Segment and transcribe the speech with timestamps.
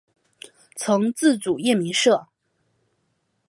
[0.77, 2.25] 曾自组燕鸣社。